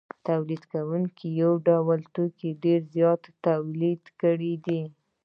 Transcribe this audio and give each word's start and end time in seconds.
تولیدونکو 0.27 1.23
یو 1.41 1.51
ډول 1.67 1.99
توکي 2.15 2.49
ډېر 2.63 2.81
زیات 2.95 3.21
تولید 3.45 4.03
کړي 4.21 4.53
دي 4.65 4.81